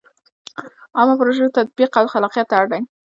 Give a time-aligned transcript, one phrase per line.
[0.97, 2.81] عامه پروژو تطبیق او خلاقیت ته اړ دی.